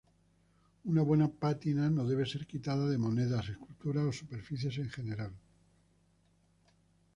Una 0.91 1.03
buena 1.03 1.27
pátina 1.27 1.91
no 1.97 2.07
debe 2.07 2.25
ser 2.31 2.47
quitada 2.47 2.87
de 2.89 2.97
monedas, 2.97 3.49
esculturas 3.49 4.05
o 4.05 4.11
superficies 4.11 4.79
en 4.79 4.89
general. 4.95 5.33